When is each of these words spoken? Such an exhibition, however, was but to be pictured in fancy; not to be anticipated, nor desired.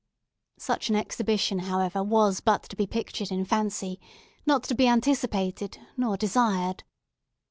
Such 0.57 0.89
an 0.89 0.95
exhibition, 0.95 1.59
however, 1.59 2.01
was 2.03 2.39
but 2.41 2.63
to 2.63 2.75
be 2.75 2.87
pictured 2.87 3.29
in 3.31 3.45
fancy; 3.45 3.99
not 4.47 4.63
to 4.63 4.73
be 4.73 4.87
anticipated, 4.87 5.77
nor 5.95 6.17
desired. 6.17 6.83